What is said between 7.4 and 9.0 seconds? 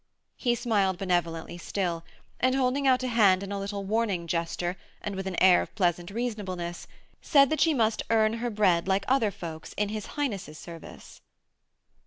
that she must earn her bread